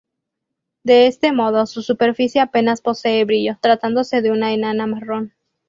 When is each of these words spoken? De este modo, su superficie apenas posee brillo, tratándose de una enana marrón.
De 0.81 1.05
este 1.05 1.31
modo, 1.31 1.63
su 1.67 1.83
superficie 1.83 2.41
apenas 2.41 2.81
posee 2.81 3.23
brillo, 3.23 3.59
tratándose 3.61 4.23
de 4.23 4.31
una 4.31 4.51
enana 4.51 4.87
marrón. 4.87 5.35